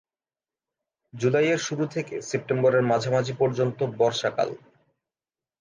[1.13, 4.49] জুলাইয়ের শুরু থেকে সেপ্টেম্বরের মাঝামাঝি পর্যন্ত বর্ষাকাল।